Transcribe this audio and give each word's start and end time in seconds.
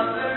Father. 0.00 0.29